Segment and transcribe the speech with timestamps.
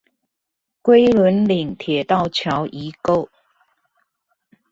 [0.03, 0.05] 龜崙
[1.45, 3.29] 嶺鐵道橋遺構